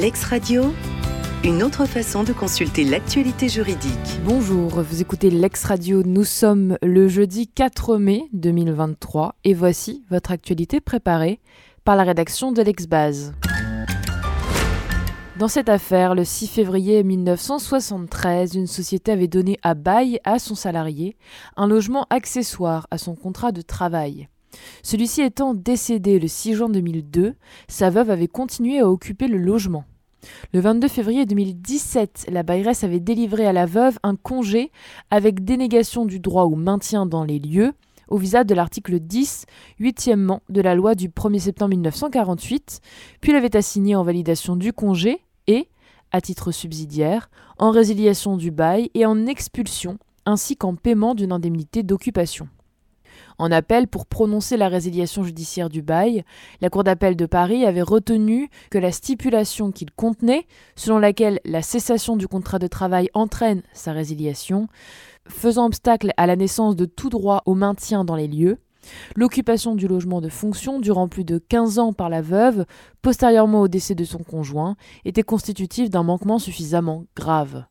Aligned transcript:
Lex 0.00 0.24
Radio, 0.24 0.72
une 1.44 1.62
autre 1.62 1.84
façon 1.84 2.24
de 2.24 2.32
consulter 2.32 2.84
l'actualité 2.84 3.50
juridique. 3.50 4.18
Bonjour, 4.24 4.80
vous 4.80 5.02
écoutez 5.02 5.28
Lex 5.28 5.64
Radio, 5.64 6.02
nous 6.02 6.24
sommes 6.24 6.78
le 6.82 7.06
jeudi 7.06 7.48
4 7.48 7.98
mai 7.98 8.22
2023 8.32 9.34
et 9.44 9.52
voici 9.52 10.02
votre 10.08 10.30
actualité 10.30 10.80
préparée 10.80 11.38
par 11.84 11.96
la 11.96 12.04
rédaction 12.04 12.50
de 12.50 12.62
l'Exbase. 12.62 13.34
Dans 15.38 15.48
cette 15.48 15.68
affaire, 15.68 16.14
le 16.14 16.24
6 16.24 16.46
février 16.46 17.02
1973, 17.02 18.54
une 18.54 18.66
société 18.66 19.12
avait 19.12 19.28
donné 19.28 19.58
à 19.62 19.74
bail 19.74 20.18
à 20.24 20.38
son 20.38 20.54
salarié 20.54 21.18
un 21.58 21.66
logement 21.66 22.06
accessoire 22.08 22.86
à 22.90 22.96
son 22.96 23.14
contrat 23.14 23.52
de 23.52 23.60
travail. 23.60 24.30
Celui-ci 24.82 25.20
étant 25.20 25.52
décédé 25.52 26.18
le 26.18 26.26
6 26.26 26.54
juin 26.54 26.68
2002, 26.70 27.34
sa 27.68 27.90
veuve 27.90 28.10
avait 28.10 28.28
continué 28.28 28.80
à 28.80 28.88
occuper 28.88 29.28
le 29.28 29.36
logement. 29.38 29.84
Le 30.52 30.60
22 30.60 30.88
février 30.88 31.26
2017, 31.26 32.26
la 32.30 32.42
bailleresse 32.42 32.84
avait 32.84 33.00
délivré 33.00 33.46
à 33.46 33.52
la 33.52 33.66
veuve 33.66 33.98
un 34.02 34.16
congé 34.16 34.70
avec 35.10 35.44
dénégation 35.44 36.04
du 36.04 36.20
droit 36.20 36.44
au 36.44 36.56
maintien 36.56 37.06
dans 37.06 37.24
les 37.24 37.38
lieux 37.38 37.72
au 38.10 38.18
visa 38.18 38.44
de 38.44 38.54
l'article 38.54 38.98
10, 38.98 39.46
huitièmement 39.78 40.42
de 40.48 40.60
la 40.60 40.74
loi 40.74 40.94
du 40.94 41.08
1er 41.08 41.38
septembre 41.38 41.70
1948, 41.70 42.80
puis 43.20 43.32
l'avait 43.32 43.56
assigné 43.56 43.94
en 43.94 44.02
validation 44.02 44.56
du 44.56 44.72
congé 44.72 45.22
et, 45.46 45.68
à 46.12 46.20
titre 46.20 46.50
subsidiaire, 46.50 47.30
en 47.58 47.70
résiliation 47.70 48.36
du 48.36 48.50
bail 48.50 48.90
et 48.94 49.06
en 49.06 49.26
expulsion, 49.26 49.98
ainsi 50.26 50.56
qu'en 50.56 50.74
paiement 50.74 51.14
d'une 51.14 51.32
indemnité 51.32 51.82
d'occupation. 51.82 52.48
En 53.40 53.50
appel 53.50 53.88
pour 53.88 54.04
prononcer 54.04 54.58
la 54.58 54.68
résiliation 54.68 55.24
judiciaire 55.24 55.70
du 55.70 55.80
bail, 55.80 56.24
la 56.60 56.68
Cour 56.68 56.84
d'appel 56.84 57.16
de 57.16 57.24
Paris 57.24 57.64
avait 57.64 57.80
retenu 57.80 58.50
que 58.70 58.76
la 58.76 58.92
stipulation 58.92 59.72
qu'il 59.72 59.90
contenait, 59.92 60.46
selon 60.76 60.98
laquelle 60.98 61.40
la 61.46 61.62
cessation 61.62 62.18
du 62.18 62.28
contrat 62.28 62.58
de 62.58 62.66
travail 62.66 63.08
entraîne 63.14 63.62
sa 63.72 63.92
résiliation, 63.92 64.68
faisant 65.26 65.64
obstacle 65.64 66.12
à 66.18 66.26
la 66.26 66.36
naissance 66.36 66.76
de 66.76 66.84
tout 66.84 67.08
droit 67.08 67.40
au 67.46 67.54
maintien 67.54 68.04
dans 68.04 68.14
les 68.14 68.28
lieux, 68.28 68.58
l'occupation 69.16 69.74
du 69.74 69.88
logement 69.88 70.20
de 70.20 70.28
fonction 70.28 70.78
durant 70.78 71.08
plus 71.08 71.24
de 71.24 71.38
15 71.38 71.78
ans 71.78 71.92
par 71.94 72.10
la 72.10 72.20
veuve, 72.20 72.66
postérieurement 73.00 73.62
au 73.62 73.68
décès 73.68 73.94
de 73.94 74.04
son 74.04 74.18
conjoint, 74.18 74.76
était 75.06 75.22
constitutive 75.22 75.88
d'un 75.88 76.02
manquement 76.02 76.38
suffisamment 76.38 77.06
grave. 77.16 77.64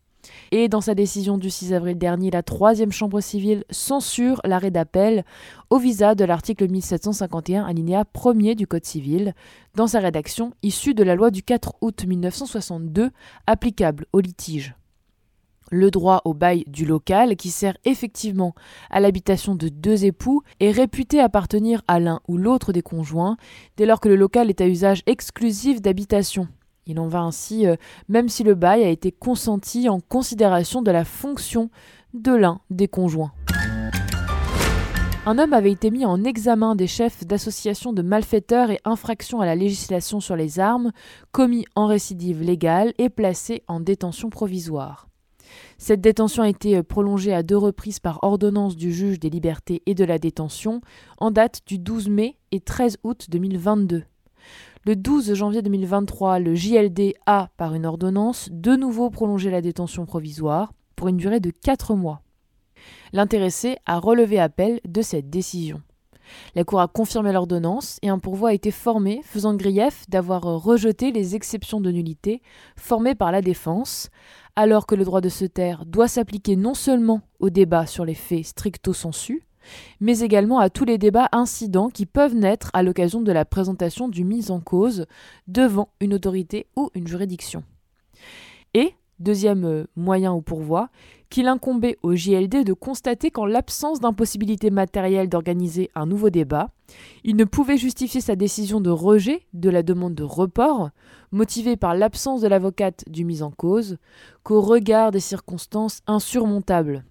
Et 0.51 0.67
dans 0.67 0.81
sa 0.81 0.95
décision 0.95 1.37
du 1.37 1.49
6 1.49 1.73
avril 1.73 1.97
dernier, 1.97 2.31
la 2.31 2.43
troisième 2.43 2.91
chambre 2.91 3.21
civile 3.21 3.63
censure 3.69 4.41
l'arrêt 4.43 4.71
d'appel 4.71 5.23
au 5.69 5.77
visa 5.77 6.15
de 6.15 6.25
l'article 6.25 6.69
1751 6.69 7.65
alinéa 7.65 8.03
1er 8.13 8.55
du 8.55 8.67
Code 8.67 8.85
civil, 8.85 9.33
dans 9.75 9.87
sa 9.87 9.99
rédaction 9.99 10.51
issue 10.63 10.93
de 10.93 11.03
la 11.03 11.15
loi 11.15 11.31
du 11.31 11.43
4 11.43 11.75
août 11.81 12.05
1962 12.05 13.11
applicable 13.47 14.05
au 14.13 14.19
litige 14.19 14.75
le 15.71 15.91
droit 15.91 16.21
au 16.25 16.33
bail 16.33 16.63
du 16.67 16.85
local, 16.85 17.35
qui 17.35 17.49
sert 17.49 17.77
effectivement 17.85 18.53
à 18.89 18.99
l'habitation 18.99 19.55
de 19.55 19.69
deux 19.69 20.05
époux, 20.05 20.41
est 20.59 20.71
réputé 20.71 21.19
appartenir 21.19 21.81
à 21.87 21.99
l'un 21.99 22.21
ou 22.27 22.37
l'autre 22.37 22.73
des 22.73 22.81
conjoints, 22.81 23.37
dès 23.77 23.85
lors 23.85 23.99
que 23.99 24.09
le 24.09 24.15
local 24.15 24.49
est 24.49 24.61
à 24.61 24.67
usage 24.67 25.03
exclusif 25.05 25.81
d'habitation. 25.81 26.47
Il 26.89 26.99
en 26.99 27.07
va 27.07 27.21
ainsi 27.21 27.67
euh, 27.67 27.75
même 28.07 28.29
si 28.29 28.43
le 28.43 28.55
bail 28.55 28.83
a 28.83 28.89
été 28.89 29.11
consenti 29.11 29.87
en 29.89 29.99
considération 29.99 30.81
de 30.81 30.89
la 30.89 31.05
fonction 31.05 31.69
de 32.15 32.33
l'un 32.33 32.61
des 32.71 32.87
conjoints. 32.87 33.31
Un 35.27 35.37
homme 35.37 35.53
avait 35.53 35.71
été 35.71 35.91
mis 35.91 36.05
en 36.05 36.23
examen 36.23 36.75
des 36.75 36.87
chefs 36.87 37.27
d'associations 37.27 37.93
de 37.93 38.01
malfaiteurs 38.01 38.71
et 38.71 38.79
infractions 38.85 39.39
à 39.39 39.45
la 39.45 39.53
législation 39.53 40.19
sur 40.19 40.35
les 40.35 40.59
armes, 40.59 40.91
commis 41.31 41.65
en 41.75 41.85
récidive 41.85 42.41
légale 42.41 42.93
et 42.97 43.09
placé 43.09 43.61
en 43.67 43.79
détention 43.79 44.31
provisoire. 44.31 45.07
Cette 45.77 46.01
détention 46.01 46.41
a 46.41 46.49
été 46.49 46.77
euh, 46.77 46.83
prolongée 46.83 47.33
à 47.33 47.43
deux 47.43 47.57
reprises 47.57 47.99
par 47.99 48.23
ordonnance 48.23 48.75
du 48.75 48.91
juge 48.91 49.19
des 49.19 49.29
libertés 49.29 49.83
et 49.85 49.93
de 49.93 50.03
la 50.03 50.17
détention 50.17 50.81
en 51.19 51.29
date 51.29 51.61
du 51.67 51.77
12 51.77 52.09
mai 52.09 52.37
et 52.51 52.59
13 52.59 52.97
août 53.03 53.27
2022. 53.29 54.05
Le 54.85 54.95
12 54.95 55.33
janvier 55.33 55.61
2023, 55.61 56.39
le 56.39 56.55
JLD 56.55 57.13
a, 57.25 57.49
par 57.57 57.75
une 57.75 57.85
ordonnance, 57.85 58.47
de 58.49 58.77
nouveau 58.77 59.09
prolongé 59.09 59.51
la 59.51 59.61
détention 59.61 60.05
provisoire 60.05 60.71
pour 60.95 61.09
une 61.09 61.17
durée 61.17 61.41
de 61.41 61.51
4 61.51 61.95
mois. 61.95 62.21
L'intéressé 63.11 63.75
a 63.85 63.99
relevé 63.99 64.39
appel 64.39 64.79
de 64.87 65.01
cette 65.01 65.29
décision. 65.29 65.81
La 66.55 66.63
Cour 66.63 66.79
a 66.79 66.87
confirmé 66.87 67.33
l'ordonnance 67.33 67.97
et 68.03 68.09
un 68.09 68.19
pourvoi 68.19 68.49
a 68.49 68.53
été 68.53 68.71
formé, 68.71 69.19
faisant 69.25 69.53
grief 69.53 70.05
d'avoir 70.07 70.43
rejeté 70.43 71.11
les 71.11 71.35
exceptions 71.35 71.81
de 71.81 71.91
nullité 71.91 72.41
formées 72.77 73.15
par 73.15 73.33
la 73.33 73.41
défense, 73.41 74.09
alors 74.55 74.87
que 74.87 74.95
le 74.95 75.03
droit 75.03 75.19
de 75.19 75.29
se 75.29 75.43
taire 75.43 75.85
doit 75.85 76.07
s'appliquer 76.07 76.55
non 76.55 76.73
seulement 76.73 77.21
au 77.41 77.49
débat 77.49 77.85
sur 77.85 78.05
les 78.05 78.13
faits 78.13 78.45
stricto 78.45 78.93
sensu, 78.93 79.43
mais 79.99 80.19
également 80.19 80.59
à 80.59 80.69
tous 80.69 80.85
les 80.85 80.97
débats 80.97 81.29
incidents 81.31 81.89
qui 81.89 82.05
peuvent 82.05 82.35
naître 82.35 82.69
à 82.73 82.83
l'occasion 82.83 83.21
de 83.21 83.31
la 83.31 83.45
présentation 83.45 84.07
du 84.07 84.23
mise 84.23 84.51
en 84.51 84.59
cause 84.59 85.05
devant 85.47 85.89
une 85.99 86.13
autorité 86.13 86.67
ou 86.75 86.89
une 86.95 87.07
juridiction. 87.07 87.63
Et, 88.73 88.93
deuxième 89.19 89.65
euh, 89.65 89.85
moyen 89.95 90.33
ou 90.33 90.41
pourvoi, 90.41 90.89
qu'il 91.29 91.47
incombait 91.47 91.97
au 92.01 92.15
JLD 92.15 92.63
de 92.63 92.73
constater 92.73 93.29
qu'en 93.29 93.45
l'absence 93.45 93.99
d'impossibilité 93.99 94.71
matérielle 94.71 95.29
d'organiser 95.29 95.91
un 95.95 96.05
nouveau 96.05 96.29
débat, 96.29 96.69
il 97.23 97.35
ne 97.35 97.43
pouvait 97.43 97.77
justifier 97.77 98.21
sa 98.21 98.35
décision 98.35 98.81
de 98.81 98.89
rejet 98.89 99.43
de 99.53 99.69
la 99.69 99.83
demande 99.83 100.15
de 100.15 100.23
report, 100.23 100.89
motivée 101.31 101.77
par 101.77 101.93
l'absence 101.93 102.41
de 102.41 102.47
l'avocate 102.47 103.03
du 103.07 103.25
mise 103.25 103.43
en 103.43 103.51
cause, 103.51 103.97
qu'au 104.43 104.61
regard 104.61 105.11
des 105.11 105.19
circonstances 105.19 106.01
insurmontables 106.07 107.03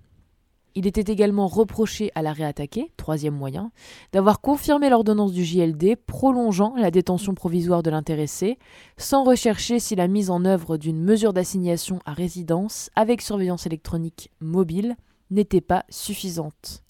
il 0.78 0.87
était 0.87 1.12
également 1.12 1.49
reproché 1.49 2.12
à 2.15 2.22
la 2.22 2.33
réattaquer, 2.33 2.93
troisième 2.97 3.34
moyen, 3.34 3.72
d'avoir 4.12 4.41
confirmé 4.41 4.89
l'ordonnance 4.89 5.33
du 5.33 5.44
JLD 5.44 5.97
prolongeant 6.06 6.72
la 6.77 6.93
détention 6.93 7.34
provisoire 7.34 7.83
de 7.83 7.91
l'intéressé, 7.91 8.61
sans 8.97 9.25
rechercher 9.25 9.81
si 9.81 9.97
la 9.97 10.06
mise 10.06 10.31
en 10.31 10.44
œuvre 10.44 10.77
d'une 10.77 11.03
mesure 11.03 11.33
d'assignation 11.33 11.99
à 12.06 12.12
résidence 12.12 12.91
avec 12.94 13.22
surveillance 13.22 13.66
électronique 13.66 14.31
mobile 14.41 14.94
n'était 15.33 15.61
pas 15.61 15.84
suffisante. 15.91 16.84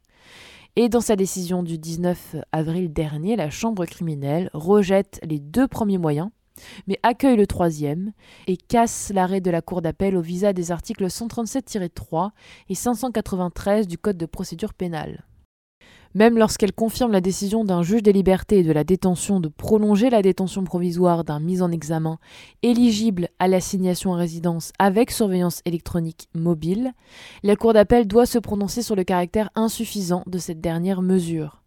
Et 0.76 0.90
dans 0.90 1.00
sa 1.00 1.16
décision 1.16 1.62
du 1.62 1.78
19 1.78 2.36
avril 2.52 2.92
dernier, 2.92 3.36
la 3.36 3.48
Chambre 3.48 3.86
criminelle 3.86 4.50
rejette 4.52 5.18
les 5.24 5.38
deux 5.38 5.66
premiers 5.66 5.96
moyens 5.96 6.28
mais 6.86 6.98
accueille 7.02 7.36
le 7.36 7.46
troisième 7.46 8.12
et 8.46 8.56
casse 8.56 9.10
l'arrêt 9.14 9.40
de 9.40 9.50
la 9.50 9.62
Cour 9.62 9.82
d'appel 9.82 10.16
au 10.16 10.20
visa 10.20 10.52
des 10.52 10.70
articles 10.72 11.06
137-3 11.06 12.30
et 12.68 12.74
593 12.74 13.86
du 13.86 13.98
Code 13.98 14.16
de 14.16 14.26
procédure 14.26 14.74
pénale. 14.74 15.24
Même 16.14 16.38
lorsqu'elle 16.38 16.72
confirme 16.72 17.12
la 17.12 17.20
décision 17.20 17.64
d'un 17.64 17.82
juge 17.82 18.02
des 18.02 18.12
libertés 18.12 18.60
et 18.60 18.62
de 18.62 18.72
la 18.72 18.84
détention 18.84 19.40
de 19.40 19.48
prolonger 19.48 20.08
la 20.08 20.22
détention 20.22 20.64
provisoire 20.64 21.22
d'un 21.22 21.38
mis 21.38 21.60
en 21.60 21.70
examen 21.70 22.18
éligible 22.62 23.28
à 23.38 23.46
l'assignation 23.46 24.14
à 24.14 24.16
résidence 24.16 24.72
avec 24.78 25.10
surveillance 25.10 25.60
électronique 25.66 26.28
mobile, 26.34 26.92
la 27.42 27.56
Cour 27.56 27.74
d'appel 27.74 28.06
doit 28.06 28.26
se 28.26 28.38
prononcer 28.38 28.82
sur 28.82 28.96
le 28.96 29.04
caractère 29.04 29.50
insuffisant 29.54 30.22
de 30.26 30.38
cette 30.38 30.60
dernière 30.60 31.02
mesure. 31.02 31.62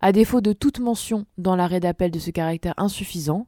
À 0.00 0.12
défaut 0.12 0.40
de 0.40 0.52
toute 0.52 0.80
mention 0.80 1.26
dans 1.38 1.56
l'arrêt 1.56 1.80
d'appel 1.80 2.10
de 2.10 2.18
ce 2.18 2.30
caractère 2.30 2.74
insuffisant, 2.76 3.46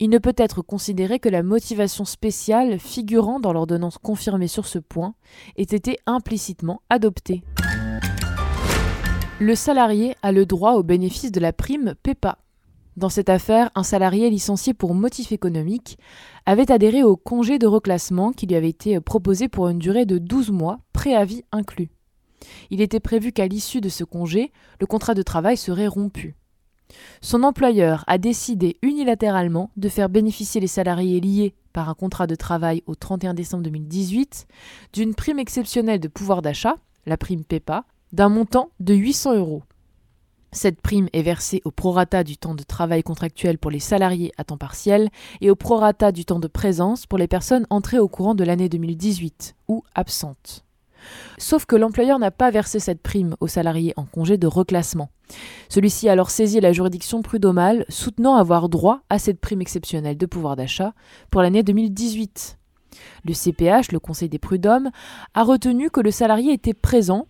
il 0.00 0.10
ne 0.10 0.18
peut 0.18 0.34
être 0.36 0.62
considéré 0.62 1.18
que 1.18 1.28
la 1.28 1.42
motivation 1.42 2.04
spéciale 2.04 2.78
figurant 2.78 3.40
dans 3.40 3.52
l'ordonnance 3.52 3.98
confirmée 3.98 4.48
sur 4.48 4.66
ce 4.66 4.78
point 4.78 5.14
ait 5.56 5.62
été 5.62 5.98
implicitement 6.06 6.82
adoptée. 6.90 7.42
Le 9.40 9.54
salarié 9.54 10.14
a 10.22 10.32
le 10.32 10.46
droit 10.46 10.74
au 10.74 10.82
bénéfice 10.82 11.32
de 11.32 11.40
la 11.40 11.52
prime 11.52 11.94
PEPA. 12.02 12.38
Dans 12.96 13.08
cette 13.08 13.28
affaire, 13.28 13.70
un 13.74 13.82
salarié 13.82 14.30
licencié 14.30 14.72
pour 14.72 14.94
motif 14.94 15.32
économique 15.32 15.98
avait 16.46 16.70
adhéré 16.70 17.02
au 17.02 17.16
congé 17.16 17.58
de 17.58 17.66
reclassement 17.66 18.30
qui 18.30 18.46
lui 18.46 18.54
avait 18.54 18.68
été 18.68 19.00
proposé 19.00 19.48
pour 19.48 19.68
une 19.68 19.80
durée 19.80 20.06
de 20.06 20.18
12 20.18 20.52
mois, 20.52 20.78
préavis 20.92 21.42
inclus. 21.50 21.90
Il 22.70 22.80
était 22.80 23.00
prévu 23.00 23.32
qu'à 23.32 23.48
l'issue 23.48 23.80
de 23.80 23.88
ce 23.88 24.04
congé, 24.04 24.52
le 24.80 24.86
contrat 24.86 25.14
de 25.14 25.22
travail 25.22 25.56
serait 25.56 25.88
rompu. 25.88 26.36
Son 27.20 27.42
employeur 27.42 28.04
a 28.06 28.18
décidé 28.18 28.76
unilatéralement 28.82 29.70
de 29.76 29.88
faire 29.88 30.08
bénéficier 30.08 30.60
les 30.60 30.66
salariés 30.66 31.20
liés 31.20 31.54
par 31.72 31.88
un 31.88 31.94
contrat 31.94 32.26
de 32.26 32.34
travail 32.34 32.82
au 32.86 32.94
31 32.94 33.34
décembre 33.34 33.64
2018 33.64 34.46
d'une 34.92 35.14
prime 35.14 35.38
exceptionnelle 35.38 36.00
de 36.00 36.08
pouvoir 36.08 36.42
d'achat, 36.42 36.76
la 37.06 37.16
prime 37.16 37.44
PEPA, 37.44 37.84
d'un 38.12 38.28
montant 38.28 38.70
de 38.80 38.94
800 38.94 39.36
euros. 39.36 39.62
Cette 40.52 40.80
prime 40.80 41.08
est 41.12 41.22
versée 41.22 41.60
au 41.64 41.72
prorata 41.72 42.22
du 42.22 42.36
temps 42.36 42.54
de 42.54 42.62
travail 42.62 43.02
contractuel 43.02 43.58
pour 43.58 43.72
les 43.72 43.80
salariés 43.80 44.32
à 44.38 44.44
temps 44.44 44.56
partiel 44.56 45.10
et 45.40 45.50
au 45.50 45.56
prorata 45.56 46.12
du 46.12 46.24
temps 46.24 46.38
de 46.38 46.46
présence 46.46 47.06
pour 47.06 47.18
les 47.18 47.26
personnes 47.26 47.66
entrées 47.70 47.98
au 47.98 48.06
courant 48.06 48.36
de 48.36 48.44
l'année 48.44 48.68
2018 48.68 49.56
ou 49.66 49.82
absentes. 49.96 50.64
Sauf 51.38 51.66
que 51.66 51.76
l'employeur 51.76 52.18
n'a 52.18 52.30
pas 52.30 52.50
versé 52.50 52.78
cette 52.78 53.02
prime 53.02 53.36
au 53.40 53.46
salarié 53.46 53.92
en 53.96 54.04
congé 54.04 54.36
de 54.36 54.46
reclassement. 54.46 55.10
Celui-ci 55.68 56.08
a 56.08 56.12
alors 56.12 56.30
saisi 56.30 56.60
la 56.60 56.72
juridiction 56.72 57.22
prud'homale, 57.22 57.84
soutenant 57.88 58.36
avoir 58.36 58.68
droit 58.68 59.00
à 59.10 59.18
cette 59.18 59.40
prime 59.40 59.60
exceptionnelle 59.60 60.16
de 60.16 60.26
pouvoir 60.26 60.56
d'achat 60.56 60.94
pour 61.30 61.42
l'année 61.42 61.62
2018. 61.62 62.58
Le 63.24 63.32
CPH, 63.32 63.92
le 63.92 63.98
Conseil 63.98 64.28
des 64.28 64.38
prud'hommes, 64.38 64.90
a 65.34 65.42
retenu 65.42 65.90
que 65.90 66.00
le 66.00 66.10
salarié 66.10 66.52
était 66.52 66.74
présent 66.74 67.26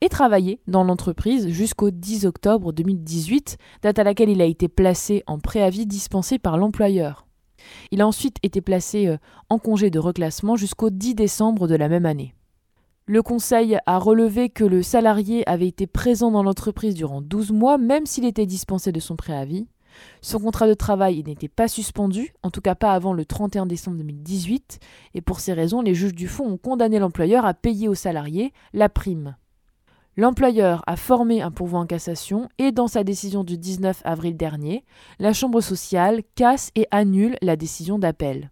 et 0.00 0.08
travaillé 0.08 0.60
dans 0.66 0.84
l'entreprise 0.84 1.48
jusqu'au 1.48 1.90
10 1.90 2.26
octobre 2.26 2.72
2018, 2.72 3.56
date 3.82 3.98
à 3.98 4.04
laquelle 4.04 4.28
il 4.28 4.42
a 4.42 4.46
été 4.46 4.68
placé 4.68 5.22
en 5.26 5.38
préavis 5.38 5.86
dispensé 5.86 6.38
par 6.38 6.58
l'employeur. 6.58 7.26
Il 7.90 8.00
a 8.00 8.06
ensuite 8.06 8.36
été 8.42 8.60
placé 8.60 9.06
euh, 9.06 9.16
en 9.48 9.58
congé 9.58 9.90
de 9.90 9.98
reclassement 9.98 10.56
jusqu'au 10.56 10.90
10 10.90 11.14
décembre 11.14 11.66
de 11.66 11.74
la 11.74 11.88
même 11.88 12.06
année. 12.06 12.34
Le 13.08 13.22
Conseil 13.22 13.78
a 13.86 13.98
relevé 14.00 14.50
que 14.50 14.64
le 14.64 14.82
salarié 14.82 15.48
avait 15.48 15.68
été 15.68 15.86
présent 15.86 16.32
dans 16.32 16.42
l'entreprise 16.42 16.96
durant 16.96 17.22
12 17.22 17.52
mois, 17.52 17.78
même 17.78 18.04
s'il 18.04 18.24
était 18.24 18.46
dispensé 18.46 18.90
de 18.90 18.98
son 18.98 19.14
préavis. 19.14 19.68
Son 20.22 20.40
contrat 20.40 20.66
de 20.66 20.74
travail 20.74 21.22
n'était 21.22 21.46
pas 21.46 21.68
suspendu, 21.68 22.34
en 22.42 22.50
tout 22.50 22.60
cas 22.60 22.74
pas 22.74 22.94
avant 22.94 23.12
le 23.12 23.24
31 23.24 23.66
décembre 23.66 23.98
2018, 23.98 24.80
et 25.14 25.20
pour 25.20 25.38
ces 25.38 25.52
raisons, 25.52 25.82
les 25.82 25.94
juges 25.94 26.16
du 26.16 26.26
fonds 26.26 26.48
ont 26.48 26.56
condamné 26.56 26.98
l'employeur 26.98 27.46
à 27.46 27.54
payer 27.54 27.86
au 27.86 27.94
salarié 27.94 28.52
la 28.72 28.88
prime. 28.88 29.36
L'employeur 30.16 30.82
a 30.88 30.96
formé 30.96 31.42
un 31.42 31.52
pourvoi 31.52 31.78
en 31.78 31.86
cassation 31.86 32.48
et 32.58 32.72
dans 32.72 32.88
sa 32.88 33.04
décision 33.04 33.44
du 33.44 33.56
19 33.56 34.02
avril 34.04 34.36
dernier, 34.36 34.84
la 35.20 35.32
Chambre 35.32 35.60
sociale 35.60 36.22
casse 36.34 36.72
et 36.74 36.88
annule 36.90 37.36
la 37.40 37.54
décision 37.54 38.00
d'appel. 38.00 38.50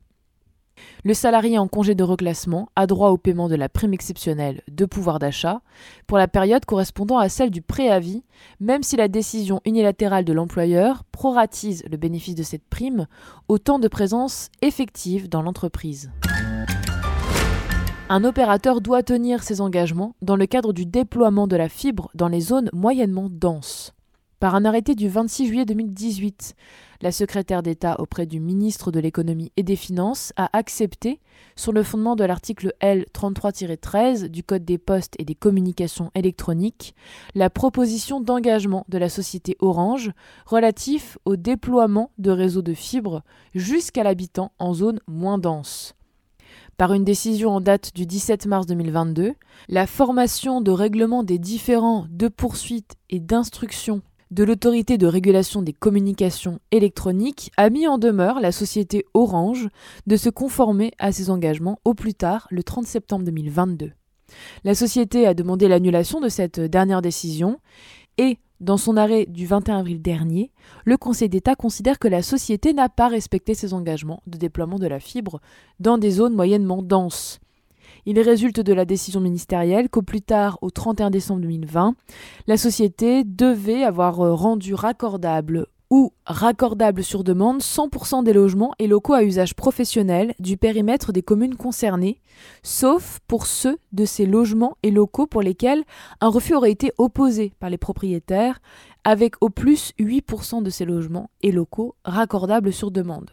Le 1.05 1.15
salarié 1.15 1.59
en 1.59 1.69
congé 1.69 1.95
de 1.95 2.03
reclassement 2.03 2.69
a 2.77 2.87
droit 2.87 3.11
au 3.11 3.17
paiement 3.17 3.49
de 3.49 3.55
la 3.55 3.69
prime 3.69 3.95
exceptionnelle 3.95 4.63
de 4.71 4.85
pouvoir 4.85 5.19
d'achat 5.19 5.61
pour 6.07 6.19
la 6.19 6.29
période 6.29 6.65
correspondant 6.65 7.19
à 7.19 7.29
celle 7.29 7.51
du 7.51 7.63
préavis, 7.63 8.23
même 8.61 8.83
si 8.83 8.97
la 8.97 9.09
décision 9.09 9.61
unilatérale 9.65 10.25
de 10.25 10.33
l'employeur 10.33 11.05
proratise 11.13 11.85
le 11.91 11.97
bénéfice 11.97 12.35
de 12.35 12.43
cette 12.43 12.65
prime 12.65 13.07
au 13.49 13.59
temps 13.59 13.79
de 13.79 13.89
présence 13.89 14.51
effective 14.63 15.29
dans 15.29 15.43
l'entreprise. 15.43 16.11
Un 18.11 18.25
opérateur 18.25 18.83
doit 18.83 19.03
tenir 19.03 19.43
ses 19.43 19.63
engagements 19.63 20.15
dans 20.21 20.37
le 20.37 20.45
cadre 20.45 20.75
du 20.75 20.85
déploiement 20.85 21.47
de 21.47 21.57
la 21.57 21.71
fibre 21.71 22.11
dans 22.15 22.29
les 22.29 22.41
zones 22.41 22.69
moyennement 22.75 23.29
denses. 23.31 23.94
Par 24.45 24.57
un 24.57 24.67
arrêté 24.67 24.95
du 24.95 25.09
26 25.09 25.47
juillet 25.47 25.65
2018, 25.65 26.55
la 27.01 27.13
secrétaire 27.13 27.63
d'État 27.63 27.99
auprès 27.99 28.27
du 28.27 28.41
ministre 28.41 28.93
de 28.93 29.01
l'économie 29.01 29.51
et 29.57 29.63
des 29.63 29.75
finances 29.75 30.35
a 30.37 30.51
accepté, 30.53 31.23
sur 31.57 31.73
le 31.73 31.83
fondement 31.83 32.15
de 32.15 32.25
l'article 32.25 32.75
L 32.81 33.07
33-13 33.15 34.27
du 34.27 34.43
Code 34.45 34.67
des 34.67 34.77
postes 34.77 35.15
et 35.19 35.25
des 35.25 35.35
communications 35.35 36.11
électroniques, 36.15 36.95
la 37.35 37.49
proposition 37.49 38.21
d'engagement 38.21 38.85
de 38.91 38.99
la 38.99 39.09
société 39.09 39.57
Orange 39.61 40.13
relatif 40.45 41.17
au 41.25 41.37
déploiement 41.37 42.11
de 42.19 42.31
réseaux 42.31 42.61
de 42.61 42.75
fibres 42.75 43.23
jusqu'à 43.55 44.03
l'habitant 44.03 44.53
en 44.59 44.75
zone 44.75 45.01
moins 45.09 45.39
dense. 45.39 45.95
Par 46.77 46.93
une 46.93 47.05
décision 47.05 47.49
en 47.49 47.63
date 47.63 47.95
du 47.95 48.05
17 48.05 48.45
mars 48.45 48.67
2022, 48.67 49.33
la 49.71 49.87
formation 49.87 50.61
de 50.61 50.71
règlement 50.71 51.23
des 51.23 51.39
différents 51.39 52.05
de 52.11 52.29
poursuite 52.29 52.97
et 53.09 53.21
d'instruction 53.21 54.03
de 54.31 54.45
l'autorité 54.45 54.99
de 54.99 55.07
régulation 55.07 55.63
des 55.63 55.73
communications 55.73 56.59
électroniques 56.71 57.51
a 57.57 57.71
mis 57.71 57.87
en 57.87 57.99
demeure 57.99 58.41
la 58.41 58.53
société 58.53 59.05
Orange 59.15 59.69
de 60.07 60.17
se 60.17 60.29
conformer 60.29 60.93
à 60.99 61.13
ses 61.13 61.31
engagements 61.31 61.79
au 61.85 61.95
plus 61.95 62.15
tard 62.15 62.47
le 62.51 62.63
30 62.63 62.87
septembre 62.87 63.25
2022. 63.25 63.93
La 64.65 64.75
société 64.75 65.27
a 65.27 65.35
demandé 65.35 65.69
l'annulation 65.69 66.21
de 66.21 66.29
cette 66.29 66.61
dernière 66.61 67.03
décision 67.03 67.59
et, 68.19 68.39
dans 68.61 68.77
son 68.77 68.97
arrêt 68.97 69.27
du 69.27 69.47
21 69.47 69.79
avril 69.79 70.01
dernier, 70.01 70.51
le 70.85 70.97
Conseil 70.97 71.29
d'État 71.29 71.55
considère 71.55 71.99
que 71.99 72.09
la 72.09 72.23
société 72.23 72.73
n'a 72.73 72.89
pas 72.89 73.09
respecté 73.09 73.55
ses 73.55 73.75
engagements 73.75 74.23
de 74.27 74.39
déploiement 74.39 74.79
de 74.79 74.87
la 74.87 75.01
fibre 75.01 75.41
dans 75.81 75.99
des 75.99 76.13
zones 76.13 76.35
moyennement 76.35 76.83
denses. 76.83 77.41
Il 78.07 78.21
résulte 78.21 78.61
de 78.61 78.73
la 78.73 78.85
décision 78.85 79.21
ministérielle 79.21 79.89
qu'au 79.89 80.03
plus 80.03 80.21
tard, 80.21 80.59
au 80.61 80.71
31 80.71 81.11
décembre 81.11 81.41
2020, 81.41 81.95
la 82.47 82.57
société 82.57 83.25
devait 83.25 83.83
avoir 83.83 84.21
euh, 84.21 84.35
rendu 84.35 84.75
raccordable 84.75 85.67
ou 85.91 86.13
raccordable 86.27 87.05
sur 87.05 87.25
demande 87.25 87.61
100% 87.61 88.25
des 88.25 88.33
logements 88.33 88.75
et 88.79 88.87
locaux 88.87 89.13
à 89.13 89.23
usage 89.23 89.55
professionnel 89.55 90.35
du 90.39 90.57
périmètre 90.57 91.13
des 91.13 91.23
communes 91.23 91.57
concernées, 91.57 92.21
sauf 92.63 93.21
pour 93.29 93.47
ceux 93.47 93.79
de 93.93 94.05
ces 94.05 94.27
logements 94.27 94.77
et 94.83 94.91
locaux 94.91 95.27
pour 95.27 95.41
lesquels 95.43 95.85
un 96.21 96.29
refus 96.29 96.55
aurait 96.55 96.73
été 96.73 96.93
opposé 96.99 97.53
par 97.61 97.71
les 97.71 97.79
propriétaires, 97.79 98.61
avec 99.05 99.35
au 99.41 99.51
plus 99.51 99.93
8% 100.01 100.63
de 100.63 100.71
ces 100.71 100.85
logements 100.85 101.31
et 101.43 101.53
locaux 101.53 101.95
raccordables 102.05 102.73
sur 102.73 102.91
demande. 102.91 103.31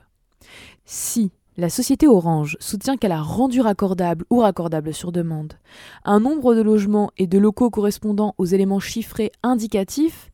Si 0.86 1.32
la 1.58 1.70
société 1.70 2.08
Orange 2.08 2.58
soutient 2.60 2.96
qu'elle 2.96 3.12
a 3.12 3.22
rendu 3.22 3.62
raccordable 3.62 4.26
ou 4.30 4.40
raccordable 4.40 4.94
sur 4.94 5.12
demande 5.12 5.54
un 6.06 6.20
nombre 6.20 6.56
de 6.56 6.62
logements 6.62 7.12
et 7.18 7.28
de 7.28 7.38
locaux 7.38 7.70
correspondant 7.70 8.34
aux 8.38 8.46
éléments 8.46 8.80
chiffrés 8.80 9.32
indicatifs 9.44 10.32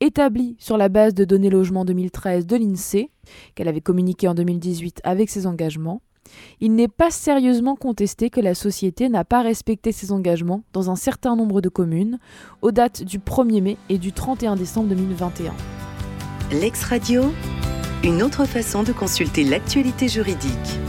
établis 0.00 0.56
sur 0.58 0.76
la 0.76 0.88
base 0.88 1.14
de 1.14 1.24
données 1.24 1.50
logement 1.50 1.84
2013 1.84 2.46
de 2.46 2.56
l'INSEE, 2.56 3.10
qu'elle 3.54 3.68
avait 3.68 3.80
communiqué 3.80 4.28
en 4.28 4.34
2018 4.34 5.00
avec 5.04 5.28
ses 5.28 5.46
engagements. 5.46 6.00
Il 6.60 6.74
n'est 6.74 6.88
pas 6.88 7.10
sérieusement 7.10 7.76
contesté 7.76 8.30
que 8.30 8.40
la 8.40 8.54
société 8.54 9.08
n'a 9.08 9.24
pas 9.24 9.42
respecté 9.42 9.92
ses 9.92 10.12
engagements 10.12 10.62
dans 10.72 10.90
un 10.90 10.96
certain 10.96 11.36
nombre 11.36 11.60
de 11.60 11.68
communes 11.68 12.18
aux 12.62 12.70
dates 12.70 13.02
du 13.02 13.18
1er 13.18 13.60
mai 13.60 13.76
et 13.88 13.98
du 13.98 14.12
31 14.12 14.56
décembre 14.56 14.88
2021. 14.88 15.52
L'ex-radio 16.52 17.24
une 18.02 18.22
autre 18.22 18.46
façon 18.46 18.82
de 18.82 18.92
consulter 18.92 19.44
l'actualité 19.44 20.08
juridique. 20.08 20.80